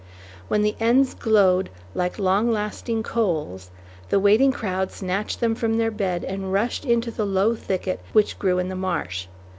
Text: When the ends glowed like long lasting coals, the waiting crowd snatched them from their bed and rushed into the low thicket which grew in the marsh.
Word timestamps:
When 0.47 0.63
the 0.63 0.75
ends 0.79 1.13
glowed 1.13 1.69
like 1.93 2.17
long 2.17 2.49
lasting 2.49 3.03
coals, 3.03 3.69
the 4.09 4.19
waiting 4.19 4.51
crowd 4.51 4.91
snatched 4.91 5.39
them 5.41 5.53
from 5.53 5.77
their 5.77 5.91
bed 5.91 6.23
and 6.23 6.51
rushed 6.51 6.85
into 6.85 7.11
the 7.11 7.23
low 7.23 7.53
thicket 7.53 7.99
which 8.11 8.39
grew 8.39 8.57
in 8.57 8.69
the 8.69 8.75
marsh. 8.75 9.27